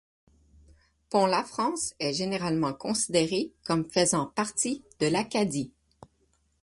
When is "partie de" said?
4.25-5.05